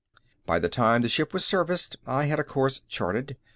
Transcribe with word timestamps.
By 0.47 0.57
the 0.57 0.67
time 0.67 1.03
the 1.03 1.07
ship 1.07 1.31
was 1.31 1.45
serviced, 1.45 1.95
I 2.07 2.23
had 2.25 2.39
a 2.39 2.43
course 2.43 2.81
charted. 2.87 3.37